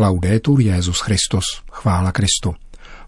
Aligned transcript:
Laudetur 0.00 0.60
Jezus 0.60 1.00
Christus, 1.00 1.44
chvála 1.72 2.12
Kristu. 2.12 2.54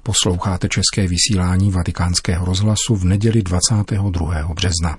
Posloucháte 0.03 0.69
české 0.69 1.09
vysílání 1.09 1.71
Vatikánského 1.71 2.45
rozhlasu 2.47 2.97
v 2.97 3.05
neděli 3.05 3.43
22. 3.43 4.49
března. 4.55 4.99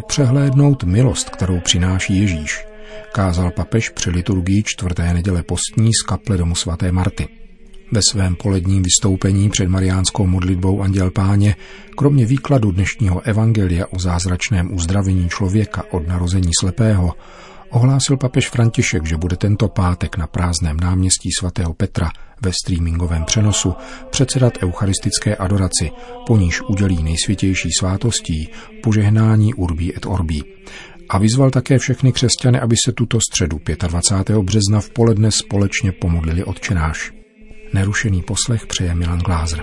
Nepřehlédnout 0.00 0.84
milost, 0.84 1.30
kterou 1.30 1.60
přináší 1.60 2.20
Ježíš, 2.20 2.64
kázal 3.12 3.50
papež 3.50 3.88
při 3.88 4.10
liturgii 4.10 4.62
čtvrté 4.62 5.14
neděle 5.14 5.42
postní 5.42 5.90
z 5.94 6.02
kaple 6.02 6.36
domu 6.36 6.54
svaté 6.54 6.92
Marty. 6.92 7.28
Ve 7.92 8.00
svém 8.02 8.36
poledním 8.36 8.82
vystoupení 8.82 9.50
před 9.50 9.68
mariánskou 9.68 10.26
modlitbou 10.26 10.82
Anděl 10.82 11.10
Páně, 11.10 11.56
kromě 11.96 12.26
výkladu 12.26 12.70
dnešního 12.70 13.20
evangelia 13.20 13.86
o 13.90 13.98
zázračném 13.98 14.74
uzdravení 14.74 15.28
člověka 15.28 15.82
od 15.90 16.08
narození 16.08 16.50
slepého, 16.60 17.14
ohlásil 17.70 18.16
papež 18.16 18.48
František, 18.48 19.06
že 19.06 19.16
bude 19.16 19.36
tento 19.36 19.68
pátek 19.68 20.16
na 20.16 20.26
prázdném 20.26 20.76
náměstí 20.76 21.28
svatého 21.38 21.74
Petra 21.74 22.10
ve 22.42 22.52
streamingovém 22.52 23.24
přenosu 23.24 23.74
předsedat 24.10 24.58
eucharistické 24.62 25.36
adoraci, 25.36 25.90
po 26.26 26.36
níž 26.36 26.60
udělí 26.60 27.02
nejsvětější 27.02 27.68
svátostí 27.78 28.48
požehnání 28.82 29.54
Urbí 29.54 29.96
et 29.96 30.06
Orbí. 30.06 30.44
A 31.08 31.18
vyzval 31.18 31.50
také 31.50 31.78
všechny 31.78 32.12
křesťany, 32.12 32.60
aby 32.60 32.76
se 32.84 32.92
tuto 32.92 33.18
středu 33.30 33.60
25. 33.88 34.38
března 34.38 34.80
v 34.80 34.90
poledne 34.90 35.30
společně 35.30 35.92
pomodlili 35.92 36.44
odčenáš. 36.44 37.12
Nerušený 37.72 38.22
poslech 38.22 38.66
přeje 38.66 38.94
Milan 38.94 39.18
Glázer. 39.18 39.60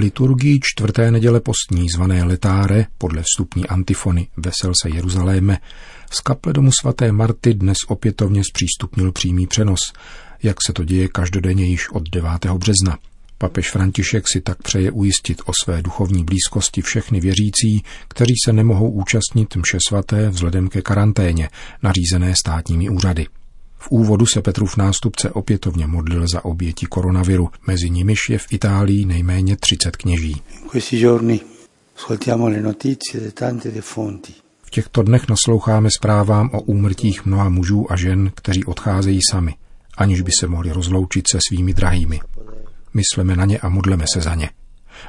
Liturgii 0.00 0.60
čtvrté 0.62 1.10
neděle 1.10 1.40
postní 1.40 1.86
zvané 1.94 2.24
letáre 2.24 2.86
podle 2.98 3.22
vstupní 3.22 3.66
antifony 3.66 4.28
Vesel 4.36 4.72
se 4.82 4.88
Jeruzaléme 4.88 5.58
z 6.10 6.20
kaple 6.20 6.52
domu 6.52 6.70
svaté 6.80 7.12
Marty 7.12 7.54
dnes 7.54 7.76
opětovně 7.88 8.42
zpřístupnil 8.44 9.12
přímý 9.12 9.46
přenos, 9.46 9.78
jak 10.42 10.56
se 10.66 10.72
to 10.72 10.84
děje 10.84 11.08
každodenně 11.08 11.64
již 11.64 11.90
od 11.90 12.10
9. 12.10 12.30
března. 12.54 12.98
Papež 13.38 13.70
František 13.70 14.28
si 14.28 14.40
tak 14.40 14.62
přeje 14.62 14.90
ujistit 14.90 15.42
o 15.46 15.52
své 15.64 15.82
duchovní 15.82 16.24
blízkosti 16.24 16.82
všechny 16.82 17.20
věřící, 17.20 17.82
kteří 18.08 18.34
se 18.44 18.52
nemohou 18.52 18.90
účastnit 18.90 19.56
mše 19.56 19.78
svaté 19.88 20.28
vzhledem 20.28 20.68
ke 20.68 20.82
karanténě, 20.82 21.48
nařízené 21.82 22.34
státními 22.36 22.88
úřady. 22.88 23.26
V 23.80 23.90
úvodu 23.90 24.26
se 24.26 24.42
Petrův 24.42 24.76
nástupce 24.76 25.30
opětovně 25.30 25.86
modlil 25.86 26.26
za 26.32 26.44
oběti 26.44 26.86
koronaviru, 26.86 27.48
mezi 27.66 27.90
nimiž 27.90 28.18
je 28.30 28.38
v 28.38 28.46
Itálii 28.50 29.04
nejméně 29.04 29.56
30 29.56 29.96
kněží. 29.96 30.42
V 34.62 34.70
těchto 34.70 35.02
dnech 35.02 35.28
nasloucháme 35.28 35.88
zprávám 35.96 36.50
o 36.52 36.60
úmrtích 36.60 37.26
mnoha 37.26 37.48
mužů 37.48 37.92
a 37.92 37.96
žen, 37.96 38.30
kteří 38.34 38.64
odcházejí 38.64 39.20
sami, 39.30 39.54
aniž 39.96 40.20
by 40.20 40.30
se 40.40 40.46
mohli 40.46 40.72
rozloučit 40.72 41.24
se 41.30 41.38
svými 41.48 41.74
drahými. 41.74 42.20
Mysleme 42.94 43.36
na 43.36 43.44
ně 43.44 43.58
a 43.58 43.68
modleme 43.68 44.04
se 44.14 44.20
za 44.20 44.34
ně. 44.34 44.50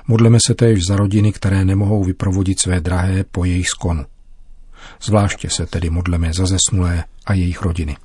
Modleme 0.08 0.38
se 0.48 0.56
též 0.56 0.80
za 0.90 0.96
rodiny, 0.96 1.32
které 1.32 1.66
nemohou 1.66 2.04
vyprovodit 2.04 2.60
své 2.60 2.82
drahé 2.82 3.24
po 3.32 3.46
jejich 3.46 3.70
skonu. 3.70 4.06
Zvláště 5.02 5.50
se 5.50 5.66
tedy 5.66 5.90
modleme 5.90 6.34
za 6.34 6.46
zesnulé 6.46 7.04
a 7.26 7.34
jejich 7.34 7.62
rodiny. 7.62 7.98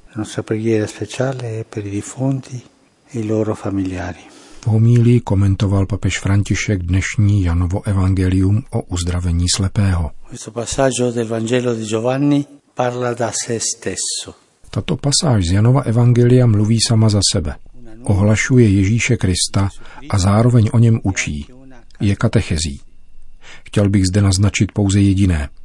V 4.60 4.66
homílii 4.66 5.20
komentoval 5.20 5.86
papež 5.86 6.18
František 6.18 6.82
dnešní 6.82 7.42
Janovo 7.42 7.86
evangelium 7.86 8.62
o 8.70 8.82
uzdravení 8.82 9.46
slepého. 9.56 10.10
Tato 14.70 14.96
pasáž 14.96 15.44
z 15.46 15.52
Janova 15.52 15.80
evangelia 15.80 16.46
mluví 16.46 16.78
sama 16.88 17.08
za 17.08 17.20
sebe. 17.32 17.54
Ohlašuje 18.02 18.68
Ježíše 18.68 19.16
Krista 19.16 19.68
a 20.10 20.18
zároveň 20.18 20.70
o 20.72 20.78
něm 20.78 21.00
učí. 21.02 21.46
Je 22.00 22.16
katechezí. 22.16 22.80
Chtěl 23.64 23.88
bych 23.88 24.06
zde 24.06 24.22
naznačit 24.22 24.72
pouze 24.72 25.00
jediné– 25.00 25.48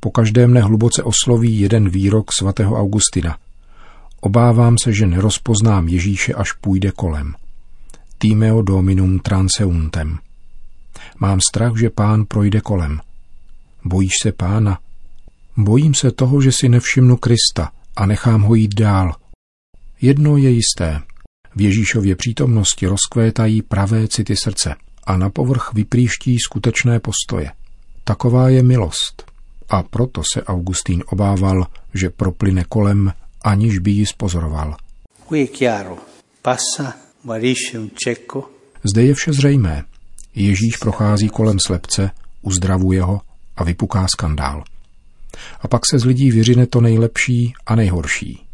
po 0.00 0.10
každé 0.10 0.46
mne 0.46 0.60
hluboce 0.60 1.02
osloví 1.02 1.60
jeden 1.60 1.88
výrok 1.88 2.32
svatého 2.32 2.76
Augustina. 2.76 3.38
Obávám 4.20 4.76
se, 4.82 4.92
že 4.92 5.06
nerozpoznám 5.06 5.88
Ježíše, 5.88 6.34
až 6.34 6.52
půjde 6.52 6.92
kolem. 6.92 7.34
Timeo 8.18 8.62
dominum 8.62 9.18
transeuntem. 9.18 10.18
Mám 11.18 11.40
strach, 11.40 11.76
že 11.76 11.90
pán 11.90 12.24
projde 12.24 12.60
kolem. 12.60 13.00
Bojíš 13.84 14.12
se 14.22 14.32
pána? 14.32 14.78
Bojím 15.56 15.94
se 15.94 16.10
toho, 16.10 16.42
že 16.42 16.52
si 16.52 16.68
nevšimnu 16.68 17.16
Krista 17.16 17.72
a 17.96 18.06
nechám 18.06 18.42
ho 18.42 18.54
jít 18.54 18.74
dál. 18.74 19.14
Jedno 20.00 20.36
je 20.36 20.50
jisté. 20.50 21.00
V 21.56 21.60
Ježíšově 21.60 22.16
přítomnosti 22.16 22.86
rozkvétají 22.86 23.62
pravé 23.62 24.08
city 24.08 24.36
srdce 24.36 24.74
a 25.04 25.16
na 25.16 25.30
povrch 25.30 25.70
vypříští 25.74 26.36
skutečné 26.38 27.00
postoje. 27.00 27.52
Taková 28.04 28.48
je 28.48 28.62
milost 28.62 29.29
a 29.70 29.82
proto 29.82 30.22
se 30.32 30.42
Augustín 30.42 31.02
obával, 31.06 31.66
že 31.94 32.10
proplyne 32.10 32.64
kolem, 32.68 33.12
aniž 33.42 33.78
by 33.78 33.90
ji 33.90 34.06
spozoroval. 34.06 34.76
Zde 38.84 39.02
je 39.02 39.14
vše 39.14 39.32
zřejmé. 39.32 39.84
Ježíš 40.34 40.76
prochází 40.76 41.28
kolem 41.28 41.58
slepce, 41.66 42.10
uzdravuje 42.42 43.02
ho 43.02 43.20
a 43.56 43.64
vypuká 43.64 44.06
skandál. 44.08 44.64
A 45.60 45.68
pak 45.68 45.82
se 45.90 45.98
z 45.98 46.04
lidí 46.04 46.30
vyřine 46.30 46.66
to 46.66 46.80
nejlepší 46.80 47.52
a 47.66 47.74
nejhorší. 47.74 48.46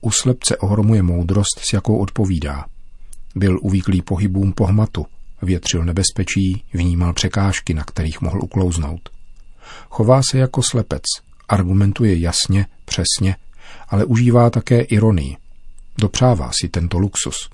U 0.00 0.10
slepce 0.10 0.56
ohromuje 0.56 1.02
moudrost, 1.02 1.58
s 1.60 1.72
jakou 1.72 1.98
odpovídá. 1.98 2.64
Byl 3.34 3.58
uvíklý 3.62 4.02
pohybům 4.02 4.52
pohmatu, 4.52 5.06
větřil 5.42 5.84
nebezpečí, 5.84 6.64
vnímal 6.72 7.12
překážky, 7.12 7.74
na 7.74 7.84
kterých 7.84 8.20
mohl 8.20 8.40
uklouznout. 8.42 9.15
Chová 9.90 10.20
se 10.30 10.38
jako 10.38 10.62
slepec, 10.62 11.02
argumentuje 11.48 12.18
jasně, 12.18 12.66
přesně, 12.84 13.36
ale 13.88 14.04
užívá 14.04 14.50
také 14.50 14.80
ironii. 14.80 15.36
Dopřává 15.98 16.50
si 16.60 16.68
tento 16.68 16.98
luxus. 16.98 17.50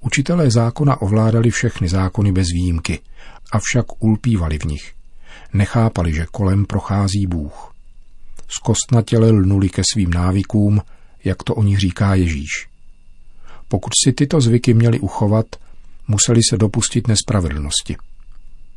Učitelé 0.00 0.50
zákona 0.50 1.02
ovládali 1.02 1.50
všechny 1.50 1.88
zákony 1.88 2.32
bez 2.32 2.46
výjimky, 2.54 3.00
avšak 3.52 4.02
ulpívali 4.04 4.58
v 4.58 4.64
nich. 4.64 4.92
Nechápali, 5.52 6.14
že 6.14 6.26
kolem 6.32 6.64
prochází 6.64 7.26
Bůh. 7.26 7.72
Zkostnatěle 8.48 9.30
lnuli 9.30 9.68
ke 9.68 9.82
svým 9.92 10.10
návykům, 10.10 10.80
jak 11.24 11.42
to 11.42 11.54
o 11.54 11.62
nich 11.62 11.78
říká 11.78 12.14
Ježíš. 12.14 12.68
Pokud 13.68 13.90
si 14.04 14.12
tyto 14.12 14.40
zvyky 14.40 14.74
měli 14.74 15.00
uchovat, 15.00 15.46
museli 16.08 16.40
se 16.50 16.58
dopustit 16.58 17.08
nespravedlnosti. 17.08 17.96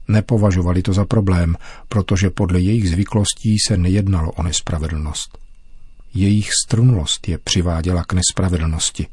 Nepovažovali 0.09 0.81
to 0.81 0.93
za 0.93 1.05
problém, 1.05 1.55
protože 1.89 2.29
podle 2.29 2.59
jejich 2.59 2.89
zvyklostí 2.89 3.55
se 3.67 3.77
nejednalo 3.77 4.31
o 4.31 4.43
nespravedlnost. 4.43 5.37
Jejich 6.13 6.49
strnulost 6.65 7.27
je 7.27 7.37
přiváděla 7.37 8.03
k 8.03 8.13
nespravedlnosti. 8.13 9.07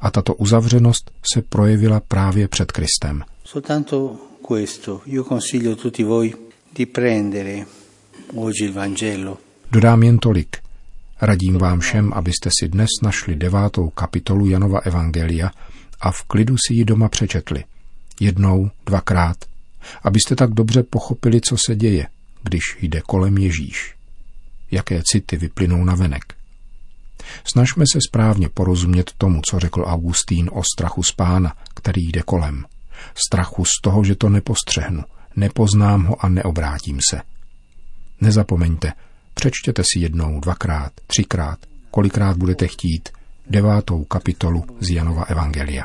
A 0.00 0.10
tato 0.10 0.34
uzavřenost 0.34 1.10
se 1.32 1.42
projevila 1.42 2.00
právě 2.00 2.48
před 2.48 2.72
Kristem. 2.72 3.24
Soltanto 3.44 4.16
questo, 4.48 5.00
io 5.06 5.24
consiglio 5.24 5.76
tutti 5.76 6.04
voi 6.04 6.34
di 6.74 6.86
prendere 6.86 7.66
oggi 8.34 8.64
il 8.64 8.72
Vangelo. 8.72 9.38
Dodám 9.70 10.02
jen 10.02 10.18
tolik. 10.18 10.56
Radím 11.20 11.58
vám 11.58 11.80
všem, 11.80 12.12
abyste 12.12 12.50
si 12.60 12.68
dnes 12.68 12.88
našli 13.02 13.36
devátou 13.36 13.90
kapitolu 13.90 14.46
Janova 14.46 14.78
Evangelia 14.78 15.50
a 16.00 16.10
v 16.10 16.22
klidu 16.22 16.56
si 16.56 16.74
ji 16.74 16.84
doma 16.84 17.08
přečetli. 17.08 17.64
Jednou, 18.20 18.70
dvakrát, 18.86 19.36
abyste 20.02 20.36
tak 20.36 20.50
dobře 20.50 20.82
pochopili, 20.82 21.40
co 21.40 21.56
se 21.66 21.76
děje, 21.76 22.06
když 22.42 22.62
jde 22.80 23.00
kolem 23.00 23.38
Ježíš. 23.38 23.94
Jaké 24.70 25.02
city 25.04 25.36
vyplynou 25.36 25.84
na 25.84 25.94
venek. 25.94 26.34
Snažme 27.44 27.84
se 27.92 27.98
správně 28.08 28.48
porozumět 28.48 29.12
tomu, 29.18 29.40
co 29.50 29.58
řekl 29.58 29.84
Augustín 29.86 30.50
o 30.52 30.62
strachu 30.74 31.02
z 31.02 31.12
pána, 31.12 31.56
který 31.74 32.08
jde 32.08 32.22
kolem. 32.22 32.64
Strachu 33.26 33.64
z 33.64 33.80
toho, 33.82 34.04
že 34.04 34.14
to 34.14 34.28
nepostřehnu, 34.28 35.04
nepoznám 35.36 36.04
ho 36.04 36.24
a 36.24 36.28
neobrátím 36.28 36.98
se. 37.10 37.20
Nezapomeňte, 38.20 38.92
Přečtěte 39.38 39.82
si 39.82 39.98
jednou, 39.98 40.40
dvakrát, 40.40 40.92
třikrát, 41.06 41.58
kolikrát 41.90 42.36
budete 42.36 42.66
chtít, 42.66 43.08
devátou 43.46 44.04
kapitolu 44.04 44.64
z 44.80 44.90
Janova 44.90 45.22
Evangelia. 45.22 45.84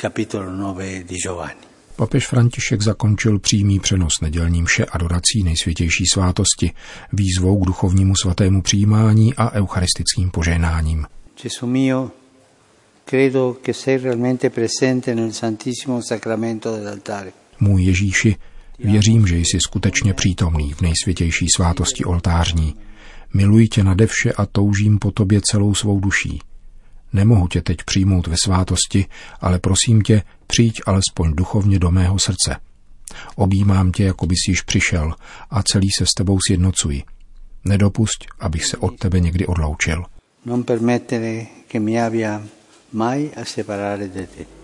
Capitolo 0.00 0.74
9 0.74 1.06
di 1.06 1.16
Giovanni. 1.16 1.69
Papež 2.00 2.26
František 2.26 2.82
zakončil 2.82 3.38
přímý 3.38 3.80
přenos 3.80 4.20
nedělní 4.22 4.62
mše 4.62 4.84
adorací 4.84 5.42
nejsvětější 5.44 6.04
svátosti, 6.12 6.72
výzvou 7.12 7.60
k 7.60 7.66
duchovnímu 7.66 8.14
svatému 8.22 8.62
přijímání 8.62 9.34
a 9.34 9.52
eucharistickým 9.52 10.30
požehnáním. 10.30 11.06
Gesù 11.42 11.66
mio, 11.66 12.10
credo 13.04 13.56
che 13.64 13.74
sei 13.74 13.98
realmente 13.98 14.50
presente 14.50 15.14
nel 15.14 15.32
Santissimo 15.32 16.02
Sacramento 16.02 16.76
dell'altare. 16.76 17.32
Můj 17.60 17.82
Ježíši, 17.82 18.36
věřím, 18.78 19.26
že 19.26 19.36
jsi 19.36 19.58
skutečně 19.66 20.14
přítomný 20.14 20.72
v 20.72 20.80
nejsvětější 20.80 21.46
svátosti 21.56 22.04
oltářní. 22.04 22.74
Miluji 23.34 23.68
tě 23.68 23.84
nade 23.84 24.06
vše 24.06 24.32
a 24.32 24.46
toužím 24.46 24.98
po 24.98 25.10
tobě 25.10 25.40
celou 25.40 25.74
svou 25.74 26.00
duší. 26.00 26.40
Nemohu 27.12 27.48
tě 27.48 27.62
teď 27.62 27.78
přijmout 27.86 28.26
ve 28.26 28.36
svátosti, 28.44 29.06
ale 29.40 29.58
prosím 29.58 30.00
tě, 30.00 30.22
přijď 30.46 30.80
alespoň 30.86 31.34
duchovně 31.34 31.78
do 31.78 31.90
mého 31.90 32.18
srdce. 32.18 32.56
Objímám 33.36 33.92
tě, 33.92 34.04
jako 34.04 34.26
bys 34.26 34.38
již 34.48 34.62
přišel 34.62 35.14
a 35.50 35.62
celý 35.62 35.88
se 35.98 36.06
s 36.06 36.14
tebou 36.16 36.38
sjednocuji. 36.48 37.02
Nedopusť, 37.64 38.26
abych 38.40 38.64
se 38.64 38.76
od 38.76 38.98
tebe 38.98 39.20
někdy 39.20 39.46
odloučil. 39.46 40.04
Non 40.44 40.64
permettere 40.64 41.46
che 41.68 41.78
mi 41.80 42.00
abbia 42.00 42.42
mai 42.92 43.30
a 43.36 43.44
separare 43.44 44.08
da 44.08 44.26
te. 44.26 44.59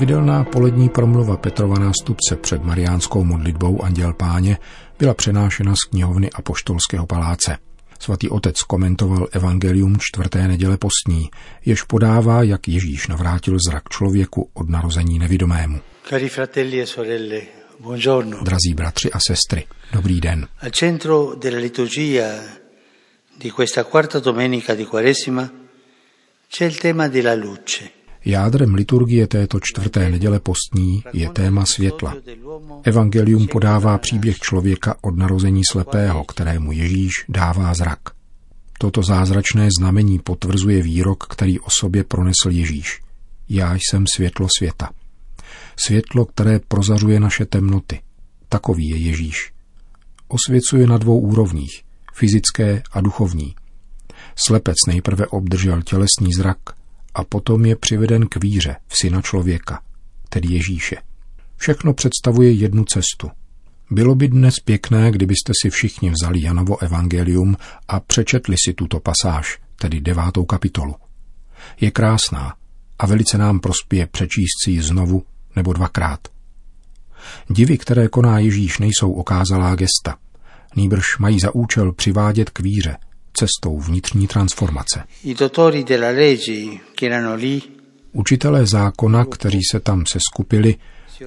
Pravidelná 0.00 0.44
polední 0.44 0.88
promluva 0.88 1.36
Petrova 1.36 1.78
nástupce 1.78 2.36
před 2.36 2.64
mariánskou 2.64 3.24
modlitbou 3.24 3.82
Anděl 3.82 4.12
Páně 4.12 4.58
byla 4.98 5.14
přenášena 5.14 5.74
z 5.76 5.82
knihovny 5.90 6.30
Apoštolského 6.30 7.06
paláce. 7.06 7.56
Svatý 7.98 8.28
otec 8.28 8.62
komentoval 8.62 9.28
evangelium 9.32 9.96
čtvrté 10.00 10.48
neděle 10.48 10.76
postní, 10.76 11.30
jež 11.64 11.82
podává, 11.82 12.42
jak 12.42 12.68
Ježíš 12.68 13.08
navrátil 13.08 13.56
zrak 13.68 13.88
člověku 13.88 14.50
od 14.54 14.68
narození 14.68 15.18
nevidomému. 15.18 15.80
Cari 16.08 16.28
fratelli 16.28 16.80
e 16.80 16.86
sorelle, 16.86 17.40
buongiorno. 17.80 18.38
Drazí 18.42 18.74
bratři 18.74 19.12
a 19.12 19.20
sestry, 19.20 19.66
dobrý 19.92 20.20
den. 20.20 20.48
Al 20.60 20.70
centro 20.70 21.34
della 21.38 21.58
liturgia 21.58 22.26
di 23.38 23.50
questa 23.50 23.84
quarta 23.84 24.18
domenica 24.18 24.74
di 24.74 24.84
Quaresima 24.84 25.50
c'è 26.48 26.64
il 26.64 26.78
tema 26.78 27.08
della 27.08 27.34
luce. 27.34 27.99
Jádrem 28.24 28.74
liturgie 28.74 29.26
této 29.26 29.58
čtvrté 29.62 30.10
neděle 30.10 30.40
postní 30.40 31.02
je 31.12 31.28
téma 31.28 31.66
světla. 31.66 32.14
Evangelium 32.82 33.46
podává 33.46 33.98
příběh 33.98 34.38
člověka 34.38 34.96
od 35.00 35.16
narození 35.16 35.62
slepého, 35.70 36.24
kterému 36.24 36.72
Ježíš 36.72 37.24
dává 37.28 37.74
zrak. 37.74 37.98
Toto 38.78 39.02
zázračné 39.02 39.68
znamení 39.78 40.18
potvrzuje 40.18 40.82
výrok, 40.82 41.26
který 41.26 41.60
o 41.60 41.66
sobě 41.80 42.04
pronesl 42.04 42.50
Ježíš. 42.50 43.00
Já 43.48 43.74
jsem 43.74 44.04
světlo 44.16 44.46
světa. 44.58 44.90
Světlo, 45.86 46.24
které 46.24 46.58
prozařuje 46.68 47.20
naše 47.20 47.46
temnoty. 47.46 48.00
Takový 48.48 48.88
je 48.88 48.96
Ježíš. 48.96 49.52
Osvěcuje 50.28 50.86
na 50.86 50.98
dvou 50.98 51.20
úrovních, 51.20 51.82
fyzické 52.14 52.82
a 52.92 53.00
duchovní. 53.00 53.54
Slepec 54.36 54.76
nejprve 54.88 55.26
obdržel 55.26 55.82
tělesný 55.82 56.32
zrak, 56.36 56.58
a 57.14 57.24
potom 57.24 57.66
je 57.66 57.76
přiveden 57.76 58.26
k 58.26 58.36
víře 58.36 58.76
v 58.86 58.98
syna 58.98 59.22
člověka, 59.22 59.82
tedy 60.28 60.48
Ježíše. 60.54 60.96
Všechno 61.56 61.94
představuje 61.94 62.52
jednu 62.52 62.84
cestu. 62.84 63.30
Bylo 63.90 64.14
by 64.14 64.28
dnes 64.28 64.54
pěkné, 64.64 65.10
kdybyste 65.10 65.52
si 65.62 65.70
všichni 65.70 66.10
vzali 66.10 66.42
Janovo 66.42 66.82
evangelium 66.82 67.56
a 67.88 68.00
přečetli 68.00 68.56
si 68.64 68.74
tuto 68.74 69.00
pasáž, 69.00 69.58
tedy 69.76 70.00
devátou 70.00 70.44
kapitolu. 70.44 70.94
Je 71.80 71.90
krásná 71.90 72.54
a 72.98 73.06
velice 73.06 73.38
nám 73.38 73.60
prospěje 73.60 74.06
přečíst 74.06 74.64
si 74.64 74.70
ji 74.70 74.82
znovu 74.82 75.24
nebo 75.56 75.72
dvakrát. 75.72 76.20
Divy, 77.48 77.78
které 77.78 78.08
koná 78.08 78.38
Ježíš, 78.38 78.78
nejsou 78.78 79.12
okázalá 79.12 79.74
gesta. 79.74 80.16
Nýbrž 80.76 81.18
mají 81.18 81.40
za 81.40 81.54
účel 81.54 81.92
přivádět 81.92 82.50
k 82.50 82.60
víře– 82.60 82.96
cestou 83.32 83.80
vnitřní 83.80 84.26
transformace. 84.26 85.04
Učitelé 88.12 88.66
zákona, 88.66 89.24
kteří 89.24 89.60
se 89.70 89.80
tam 89.80 90.04
seskupili, 90.06 90.76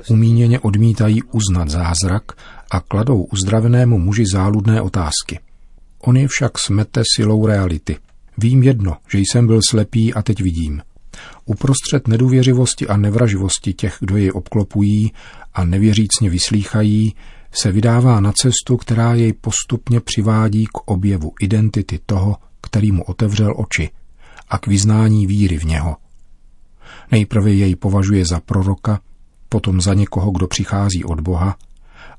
umíněně 0.09 0.59
odmítají 0.59 1.23
uznat 1.23 1.69
zázrak 1.69 2.23
a 2.71 2.79
kladou 2.79 3.23
uzdravenému 3.23 3.99
muži 3.99 4.23
záludné 4.33 4.81
otázky. 4.81 5.39
On 6.01 6.17
je 6.17 6.27
však 6.27 6.57
smete 6.57 7.03
silou 7.15 7.47
reality. 7.47 7.97
Vím 8.37 8.63
jedno, 8.63 8.97
že 9.11 9.19
jsem 9.19 9.47
byl 9.47 9.59
slepý 9.69 10.13
a 10.13 10.21
teď 10.21 10.41
vidím. 10.41 10.81
Uprostřed 11.45 12.07
nedůvěřivosti 12.07 12.87
a 12.87 12.97
nevraživosti 12.97 13.73
těch, 13.73 13.97
kdo 13.99 14.17
je 14.17 14.33
obklopují 14.33 15.11
a 15.53 15.65
nevěřícně 15.65 16.29
vyslýchají, 16.29 17.15
se 17.53 17.71
vydává 17.71 18.19
na 18.19 18.31
cestu, 18.31 18.77
která 18.77 19.13
jej 19.13 19.33
postupně 19.33 19.99
přivádí 19.99 20.65
k 20.65 20.77
objevu 20.77 21.33
identity 21.41 21.99
toho, 22.05 22.37
který 22.61 22.91
mu 22.91 23.03
otevřel 23.03 23.53
oči 23.57 23.89
a 24.49 24.57
k 24.57 24.67
vyznání 24.67 25.27
víry 25.27 25.57
v 25.57 25.63
něho. 25.63 25.97
Nejprve 27.11 27.51
jej 27.51 27.75
považuje 27.75 28.25
za 28.25 28.39
proroka, 28.39 28.99
potom 29.49 29.81
za 29.81 29.93
někoho, 29.93 30.31
kdo 30.31 30.47
přichází 30.47 31.03
od 31.03 31.21
Boha 31.21 31.57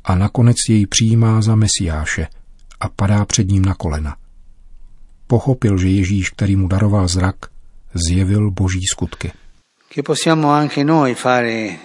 a 0.04 0.14
nakonec 0.14 0.56
jej 0.68 0.86
přijímá 0.86 1.42
za 1.42 1.56
mesiáše 1.56 2.26
a 2.80 2.88
padá 2.88 3.24
před 3.24 3.48
ním 3.48 3.64
na 3.64 3.74
kolena. 3.74 4.16
Pochopil, 5.26 5.78
že 5.78 5.88
Ježíš, 5.88 6.30
který 6.30 6.56
mu 6.56 6.68
daroval 6.68 7.08
zrak, 7.08 7.36
zjevil 7.94 8.50
boží 8.50 8.86
skutky. 8.92 9.32
Che 9.94 10.02
possiamo 10.02 10.50
anche 10.50 10.84
noi 10.84 11.14
fare 11.14 11.78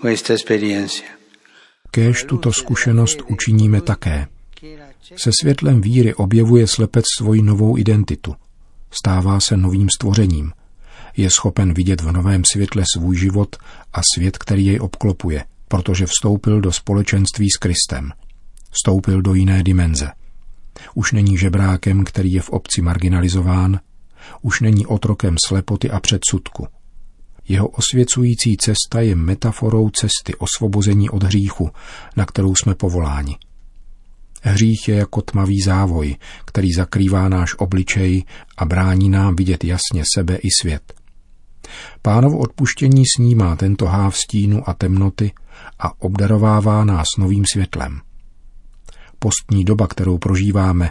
questa 0.00 0.34
esperienza. 0.34 1.21
Kéž 1.94 2.24
tuto 2.24 2.52
zkušenost 2.52 3.22
učiníme 3.28 3.80
také. 3.80 4.26
Se 5.16 5.30
světlem 5.40 5.80
víry 5.80 6.14
objevuje 6.14 6.66
slepec 6.66 7.04
svoji 7.18 7.42
novou 7.42 7.78
identitu. 7.78 8.34
Stává 8.90 9.40
se 9.40 9.56
novým 9.56 9.88
stvořením. 9.96 10.52
Je 11.16 11.30
schopen 11.30 11.74
vidět 11.74 12.00
v 12.00 12.12
novém 12.12 12.42
světle 12.44 12.84
svůj 12.96 13.16
život 13.16 13.56
a 13.92 14.00
svět, 14.14 14.38
který 14.38 14.66
jej 14.66 14.78
obklopuje, 14.80 15.44
protože 15.68 16.06
vstoupil 16.06 16.60
do 16.60 16.72
společenství 16.72 17.50
s 17.50 17.56
Kristem. 17.56 18.12
Vstoupil 18.70 19.22
do 19.22 19.34
jiné 19.34 19.62
dimenze. 19.62 20.10
Už 20.94 21.12
není 21.12 21.38
žebrákem, 21.38 22.04
který 22.04 22.32
je 22.32 22.42
v 22.42 22.50
obci 22.50 22.82
marginalizován, 22.82 23.80
už 24.42 24.60
není 24.60 24.86
otrokem 24.86 25.36
slepoty 25.46 25.90
a 25.90 26.00
předsudku. 26.00 26.66
Jeho 27.48 27.68
osvěcující 27.68 28.56
cesta 28.56 29.00
je 29.00 29.14
metaforou 29.14 29.90
cesty 29.90 30.34
osvobození 30.38 31.10
od 31.10 31.22
hříchu, 31.22 31.70
na 32.16 32.26
kterou 32.26 32.54
jsme 32.54 32.74
povoláni. 32.74 33.36
Hřích 34.42 34.88
je 34.88 34.94
jako 34.94 35.22
tmavý 35.22 35.60
závoj, 35.60 36.16
který 36.44 36.72
zakrývá 36.72 37.28
náš 37.28 37.54
obličej 37.58 38.24
a 38.56 38.64
brání 38.64 39.10
nám 39.10 39.36
vidět 39.36 39.64
jasně 39.64 40.02
sebe 40.14 40.36
i 40.36 40.48
svět. 40.60 40.94
Pánovo 42.02 42.38
odpuštění 42.38 43.04
snímá 43.16 43.56
tento 43.56 43.86
háv 43.86 44.16
stínu 44.16 44.68
a 44.68 44.74
temnoty 44.74 45.32
a 45.78 46.02
obdarovává 46.02 46.84
nás 46.84 47.06
novým 47.18 47.44
světlem. 47.52 48.00
Postní 49.18 49.64
doba, 49.64 49.86
kterou 49.86 50.18
prožíváme, 50.18 50.90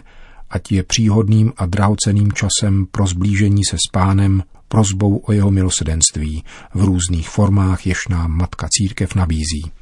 ať 0.50 0.72
je 0.72 0.82
příhodným 0.82 1.52
a 1.56 1.66
drahoceným 1.66 2.32
časem 2.32 2.86
pro 2.90 3.06
zblížení 3.06 3.62
se 3.70 3.76
s 3.76 3.90
pánem, 3.92 4.42
prozbou 4.72 5.16
o 5.16 5.32
jeho 5.32 5.50
milosedenství 5.50 6.44
v 6.74 6.84
různých 6.84 7.28
formách, 7.28 7.86
jež 7.86 8.08
nám 8.08 8.30
Matka 8.30 8.68
Církev 8.70 9.14
nabízí. 9.14 9.72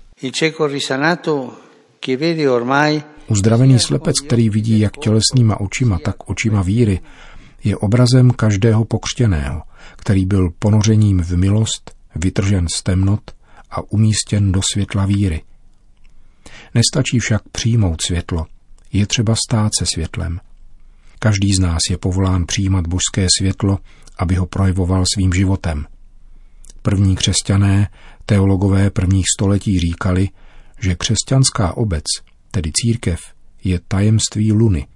Uzdravený 3.27 3.79
slepec, 3.79 4.21
který 4.21 4.51
vidí 4.51 4.81
jak 4.81 4.97
tělesnýma 4.97 5.61
očima, 5.61 5.99
tak 5.99 6.31
očima 6.31 6.63
víry, 6.63 7.01
je 7.65 7.77
obrazem 7.77 8.31
každého 8.31 8.85
pokřtěného, 8.85 9.63
který 9.97 10.27
byl 10.27 10.51
ponořením 10.59 11.23
v 11.23 11.37
milost, 11.37 11.91
vytržen 12.15 12.67
z 12.75 12.83
temnot 12.83 13.21
a 13.71 13.93
umístěn 13.93 14.53
do 14.53 14.61
světla 14.73 15.07
víry. 15.07 15.43
Nestačí 16.75 17.19
však 17.19 17.43
přijmout 17.53 18.03
světlo, 18.07 18.47
je 18.93 19.07
třeba 19.07 19.35
stát 19.49 19.71
se 19.79 19.87
světlem. 19.87 20.41
Každý 21.19 21.53
z 21.53 21.59
nás 21.59 21.79
je 21.91 21.99
povolán 21.99 22.47
přijímat 22.47 22.87
božské 22.87 23.27
světlo 23.39 23.79
aby 24.19 24.35
ho 24.35 24.47
projevoval 24.47 25.05
svým 25.15 25.33
životem. 25.33 25.87
První 26.83 27.17
křesťané, 27.17 27.89
teologové 28.27 28.91
prvních 28.91 29.25
století 29.37 29.79
říkali, 29.81 30.29
že 30.81 30.95
křesťanská 30.95 31.77
obec, 31.77 32.05
tedy 32.51 32.71
církev, 32.75 33.21
je 33.65 33.81
tajemství 33.89 34.53
luny, 34.53 34.87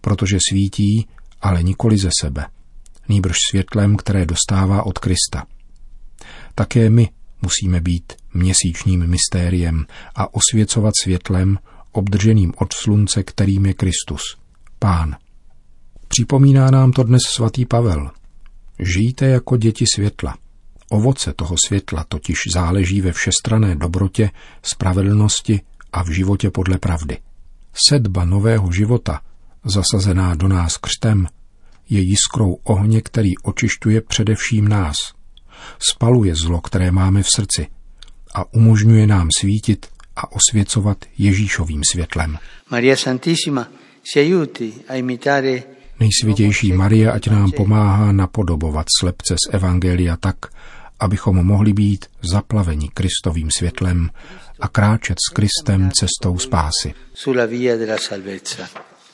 protože 0.00 0.38
svítí 0.50 1.08
ale 1.40 1.62
nikoli 1.62 1.98
ze 1.98 2.10
sebe, 2.20 2.46
nýbrž 3.08 3.36
světlem, 3.50 3.96
které 3.96 4.26
dostává 4.26 4.86
od 4.86 4.98
Krista. 4.98 5.46
Také 6.54 6.90
my 6.90 7.10
musíme 7.42 7.80
být 7.80 8.12
měsíčním 8.34 9.06
mystériem 9.06 9.86
a 10.14 10.34
osvěcovat 10.34 10.92
světlem, 11.02 11.58
obdrženým 11.92 12.52
od 12.56 12.72
slunce, 12.72 13.22
kterým 13.22 13.66
je 13.66 13.74
Kristus, 13.74 14.22
Pán. 14.78 15.16
Připomíná 16.08 16.70
nám 16.70 16.92
to 16.92 17.02
dnes 17.02 17.22
svatý 17.26 17.64
Pavel. 17.64 18.10
Žijte 18.78 19.26
jako 19.26 19.56
děti 19.56 19.84
světla. 19.94 20.36
Ovoce 20.90 21.32
toho 21.32 21.56
světla 21.66 22.04
totiž 22.08 22.38
záleží 22.54 23.00
ve 23.00 23.12
všestrané 23.12 23.76
dobrotě, 23.76 24.30
spravedlnosti 24.62 25.60
a 25.92 26.02
v 26.02 26.08
životě 26.08 26.50
podle 26.50 26.78
pravdy. 26.78 27.18
Sedba 27.88 28.24
nového 28.24 28.72
života, 28.72 29.20
zasazená 29.64 30.34
do 30.34 30.48
nás 30.48 30.76
křtem, 30.76 31.26
je 31.88 32.00
jiskrou 32.00 32.58
ohně, 32.64 33.00
který 33.00 33.38
očišťuje 33.42 34.00
především 34.00 34.68
nás. 34.68 34.96
Spaluje 35.92 36.34
zlo, 36.34 36.60
které 36.60 36.90
máme 36.90 37.22
v 37.22 37.28
srdci 37.34 37.66
a 38.34 38.54
umožňuje 38.54 39.06
nám 39.06 39.28
svítit 39.40 39.86
a 40.16 40.32
osvěcovat 40.32 41.04
Ježíšovým 41.18 41.80
světlem. 41.92 42.38
Maria 42.70 42.96
Santissima 42.96 43.68
si 44.04 44.20
aiuti 44.20 44.74
a 44.88 44.94
imitare 44.94 45.62
Nejsvětější 46.00 46.72
Marie, 46.72 47.12
ať 47.12 47.28
nám 47.28 47.50
pomáhá 47.52 48.12
napodobovat 48.12 48.86
slepce 49.00 49.34
z 49.34 49.54
Evangelia 49.54 50.16
tak, 50.16 50.36
abychom 51.00 51.46
mohli 51.46 51.72
být 51.72 52.06
zaplaveni 52.22 52.88
Kristovým 52.94 53.48
světlem 53.56 54.10
a 54.60 54.68
kráčet 54.68 55.16
s 55.28 55.32
Kristem 55.32 55.90
cestou 55.90 56.38
spásy. 56.38 56.94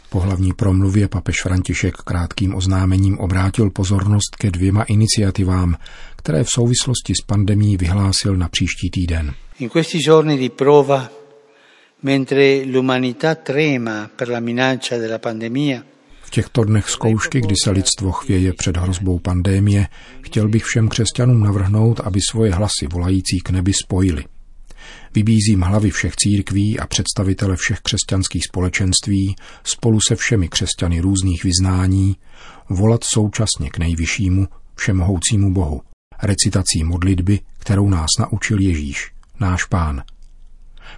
Po 0.09 0.21
hlavní 0.21 0.53
promluvě 0.53 1.09
papež 1.09 1.43
František 1.43 1.95
krátkým 1.97 2.55
oznámením 2.55 3.19
obrátil 3.19 3.71
pozornost 3.71 4.37
ke 4.39 4.51
dvěma 4.51 4.83
iniciativám, 4.83 5.77
které 6.17 6.45
v 6.45 6.51
souvislosti 6.51 7.15
s 7.15 7.27
pandemí 7.27 7.77
vyhlásil 7.77 8.37
na 8.37 8.49
příští 8.49 8.91
týden. 8.91 9.35
In 9.59 9.69
questi 9.69 9.99
giorni 9.99 10.39
di 10.39 10.51
prova, 10.51 11.11
mentre 12.03 12.65
l'umanità 12.65 13.35
trema 13.35 14.11
per 14.17 14.29
la 14.29 14.41
minaccia 14.41 14.99
della 14.99 15.19
pandemia, 15.19 15.83
těchto 16.33 16.65
dnech 16.65 16.89
zkoušky, 16.89 17.41
kdy 17.41 17.55
se 17.65 17.71
lidstvo 17.71 18.13
chvěje 18.13 18.53
před 18.53 18.77
hrozbou 18.77 19.19
pandémie, 19.19 19.89
chtěl 20.23 20.49
bych 20.49 20.65
všem 20.65 20.89
křesťanům 20.89 21.41
navrhnout, 21.41 22.01
aby 22.01 22.21
svoje 22.31 22.55
hlasy 22.55 22.87
volající 22.93 23.41
k 23.41 23.51
nebi 23.51 23.73
spojili. 23.85 24.25
Vybízím 25.15 25.61
hlavy 25.61 25.91
všech 25.91 26.17
církví 26.17 26.79
a 26.79 26.87
představitele 26.87 27.57
všech 27.57 27.81
křesťanských 27.81 28.45
společenství 28.45 29.37
spolu 29.65 29.99
se 30.09 30.17
všemi 30.17 30.49
křesťany 30.49 31.01
různých 31.01 31.45
vyznání 31.45 32.17
volat 32.69 33.01
současně 33.05 33.71
k 33.71 33.79
nejvyššímu, 33.79 34.49
všemohoucímu 34.75 35.53
Bohu, 35.53 35.83
recitací 36.23 36.85
modlitby, 36.85 37.41
kterou 37.59 37.89
nás 37.89 38.09
naučil 38.19 38.61
Ježíš, 38.61 39.13
náš 39.41 39.65
pán. 39.65 40.03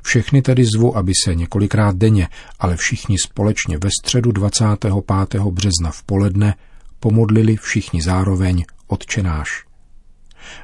Všechny 0.03 0.43
tedy 0.43 0.65
zvu, 0.77 0.97
aby 0.97 1.13
se 1.25 1.35
několikrát 1.35 1.97
denně, 1.97 2.29
ale 2.59 2.77
všichni 2.77 3.17
společně 3.19 3.79
ve 3.79 3.91
středu 4.01 4.33
25. 4.33 4.95
března 5.51 5.91
v 5.91 6.03
poledne 6.03 6.55
pomodlili 7.01 7.57
všichni 7.57 8.03
zároveň 8.03 8.65
Otčenáš. 8.87 9.65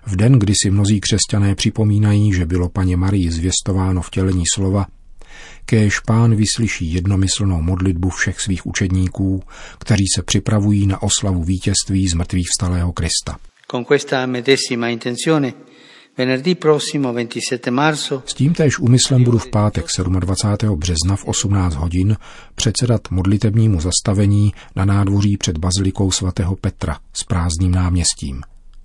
V 0.07 0.17
den, 0.17 0.33
kdy 0.33 0.53
si 0.63 0.71
mnozí 0.71 1.01
křesťané 1.01 1.55
připomínají, 1.55 2.35
že 2.35 2.47
bylo 2.47 2.69
paně 2.69 2.97
Marii 2.97 3.31
zvěstováno 3.31 4.03
vtělení 4.03 4.45
slova, 4.55 4.87
kéž 5.65 6.01
pán 6.01 6.35
vyslyší 6.35 6.93
jednomyslnou 6.93 7.63
modlitbu 7.63 8.09
všech 8.09 8.41
svých 8.41 8.67
učedníků, 8.67 9.43
kteří 9.79 10.05
se 10.17 10.23
připravují 10.23 10.87
na 10.87 11.03
oslavu 11.03 11.45
vítězství 11.45 12.09
z 12.09 12.15
mrtvých 12.15 12.47
vstalého 12.49 12.93
Krista. 12.93 13.39
con 13.71 13.85
questa 13.85 14.27
medesima 14.27 14.89
intenzione, 14.89 15.55
venerdì 16.17 16.55
prossimo 16.55 17.13
27 17.13 17.71
marzo 17.71 18.23
S 18.27 18.35
tímtéž 18.35 18.79
úmyslem 18.79 19.25
budu 19.25 19.39
v 19.39 19.51
pátek 19.51 19.87
27. 20.21 20.79
března 20.79 21.17
v 21.17 21.25
18 21.25 21.75
hodin 21.75 22.17
předsedat 22.55 23.01
modlitebnímu 23.11 23.81
zastavení 23.81 24.53
na 24.77 24.85
nádvoří 24.85 25.37
před 25.37 25.59
bazilikou 25.59 26.11
svatého 26.11 26.57
Petra 26.57 26.99
s 27.13 27.25
prázdným 27.25 27.73
náměstím. 27.73 28.43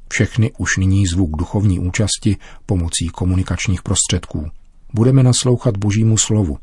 Všechny 0.10 0.52
už 0.58 0.78
nyní 0.78 1.08
zvu 1.08 1.28
k 1.28 1.38
duchovní 1.38 1.80
účasti 1.80 2.38
pomocí 2.66 3.08
komunikačních 3.08 3.82
prostředků. 3.82 4.50
Budeme 4.94 5.24
naslouchat 5.24 5.78
Božímu 5.78 6.18
slovu, 6.18 6.58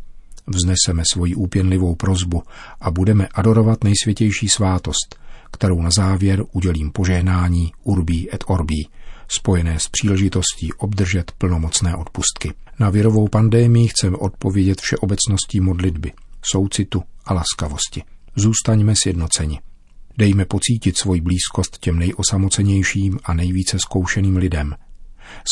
vzneseme 0.47 1.03
svoji 1.13 1.35
úpěnlivou 1.35 1.95
prozbu 1.95 2.43
a 2.81 2.91
budeme 2.91 3.29
adorovat 3.35 3.85
nejsvětější 3.85 4.49
svátost, 4.49 5.17
kterou 5.53 5.83
na 5.83 5.91
závěr 5.91 6.45
udělím 6.53 6.91
požehnání 6.91 7.73
Urbí 7.83 8.35
et 8.35 8.45
Orbí, 8.47 8.89
spojené 9.29 9.81
s 9.81 9.89
příležitostí 9.89 10.73
obdržet 10.73 11.33
plnomocné 11.39 11.97
odpustky. 11.97 12.55
Na 12.79 12.91
virovou 12.91 13.29
pandémii 13.29 13.89
chceme 13.89 14.17
odpovědět 14.17 14.81
všeobecností 14.81 15.61
modlitby, 15.61 16.13
soucitu 16.53 17.03
a 17.25 17.35
laskavosti. 17.35 18.03
Zůstaňme 18.37 18.95
sjednoceni. 19.03 19.61
Dejme 20.19 20.45
pocítit 20.45 20.99
svoji 20.99 21.21
blízkost 21.21 21.79
těm 21.79 21.99
nejosamocenějším 21.99 23.19
a 23.25 23.35
nejvíce 23.35 23.79
zkoušeným 23.79 24.37
lidem. 24.37 24.75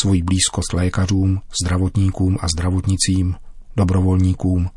Svoji 0.00 0.22
blízkost 0.22 0.72
lékařům, 0.72 1.40
zdravotníkům 1.62 2.38
a 2.40 2.46
zdravotnicím, 2.48 3.34
dobrovolníkům, 3.76 4.70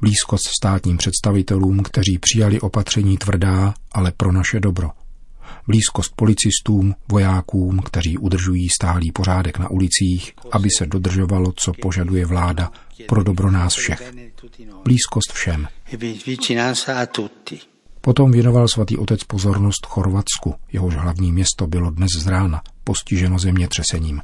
blízkost 0.00 0.46
státním 0.60 0.96
představitelům, 0.96 1.82
kteří 1.82 2.18
přijali 2.18 2.60
opatření 2.60 3.18
tvrdá, 3.18 3.74
ale 3.92 4.12
pro 4.12 4.32
naše 4.32 4.60
dobro. 4.60 4.90
Blízkost 5.66 6.12
policistům, 6.16 6.94
vojákům, 7.08 7.78
kteří 7.78 8.18
udržují 8.18 8.68
stálý 8.68 9.12
pořádek 9.12 9.58
na 9.58 9.70
ulicích, 9.70 10.32
aby 10.52 10.68
se 10.78 10.86
dodržovalo, 10.86 11.52
co 11.56 11.72
požaduje 11.82 12.26
vláda 12.26 12.72
pro 13.06 13.22
dobro 13.22 13.50
nás 13.50 13.74
všech. 13.74 14.12
Blízkost 14.84 15.32
všem. 15.32 15.68
Potom 18.00 18.32
věnoval 18.32 18.68
svatý 18.68 18.96
otec 18.96 19.24
pozornost 19.24 19.86
Chorvatsku, 19.86 20.54
jehož 20.72 20.94
hlavní 20.94 21.32
město 21.32 21.66
bylo 21.66 21.90
dnes 21.90 22.10
z 22.18 22.26
rána 22.26 22.62
postiženo 22.84 23.38
zemětřesením. 23.38 24.20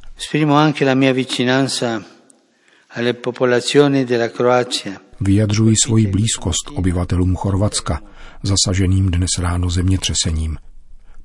Vyjadřuji 5.21 5.75
svoji 5.83 6.07
blízkost 6.07 6.69
obyvatelům 6.75 7.35
Chorvatska, 7.35 8.01
zasaženým 8.43 9.11
dnes 9.11 9.29
ráno 9.39 9.69
zemětřesením. 9.69 10.57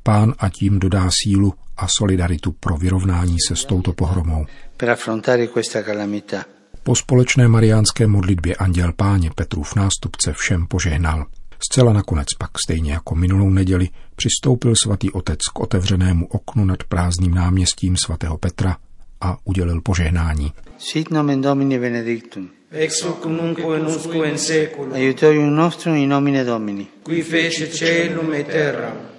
Pán 0.07 0.35
a 0.39 0.49
tím 0.49 0.79
dodá 0.79 1.09
sílu 1.23 1.55
a 1.77 1.87
solidaritu 1.99 2.53
pro 2.53 2.77
vyrovnání 2.77 3.37
se 3.49 3.57
s 3.57 3.65
touto 3.65 3.93
pohromou. 3.93 4.47
per 4.77 4.91
affrontare 4.91 5.47
questa 5.47 5.83
calamità. 5.83 6.45
Po 6.83 6.95
společné 6.95 7.49
mariánské 7.49 8.07
modlitbě 8.07 8.55
anděl 8.55 8.93
páně 8.97 9.31
Petrův 9.35 9.75
nástupce 9.77 10.33
všem 10.33 10.67
požehnal. 10.67 11.27
Zcela 11.71 11.93
nakonec 11.93 12.27
pak, 12.39 12.51
stejně 12.67 12.93
jako 12.93 13.15
minulou 13.15 13.51
neděli, 13.51 13.89
přistoupil 14.17 14.75
svatý 14.83 15.11
otec 15.11 15.39
k 15.55 15.61
otevřenému 15.61 16.27
oknu 16.27 16.65
nad 16.65 16.85
prázdným 16.85 17.35
náměstím 17.35 17.97
svatého 18.05 18.39
Petra 18.39 18.77
a 19.21 19.37
udělil 19.45 19.81
požehnání. 19.81 20.53
Sit 20.79 21.11
nomen 21.11 21.41
Domini 21.41 21.79
benedictum. 21.79 22.49
ex 22.71 23.03
hoc 23.03 23.25
nunc 23.25 23.59
et 23.59 23.97
usque 23.97 24.29
in 24.31 24.39
saecula, 24.39 24.95
Aiutorium 24.97 25.57
nostrum 25.57 25.97
in 25.97 26.09
nomine 26.09 26.45
Domini. 26.45 26.87
qui 27.03 27.23
fece 27.23 27.67
celum 27.67 28.33
et 28.35 28.47
terra. 28.47 29.16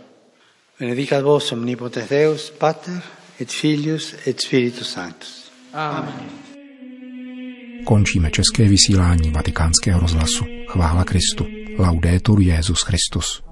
Benedicat 0.80 1.24
vos 1.24 1.52
omnipotens 1.52 2.10
Deus, 2.10 2.52
Pater 2.52 3.02
et 3.40 3.50
Filius 3.50 4.14
et 4.26 4.40
Spiritus 4.40 4.92
Sanctus. 4.92 5.52
Amen. 5.74 6.30
Končíme 7.84 8.32
české 8.32 8.64
vysílání 8.64 9.32
vatikánského 9.32 10.00
rozhlasu. 10.00 10.46
Chvála 10.68 11.04
Kristu. 11.04 11.48
Laudetur 11.78 12.42
Jezus 12.42 12.82
Christus. 12.82 13.47